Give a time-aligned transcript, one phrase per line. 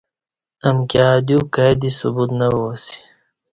[0.67, 2.97] امکی ا دیو کای دی ثبوت نہ وا اسی